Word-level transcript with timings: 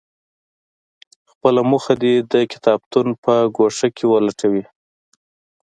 خپله 1.31 1.61
موخه 1.71 1.93
دې 2.01 2.15
د 2.31 2.33
کتابتون 2.51 3.07
په 3.23 3.33
ګوښه 3.57 3.87
کې 3.95 4.05
ولټوي. 4.07 4.63